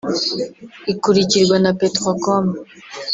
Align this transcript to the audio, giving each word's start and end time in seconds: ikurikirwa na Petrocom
ikurikirwa 0.91 1.55
na 1.63 1.71
Petrocom 1.79 2.45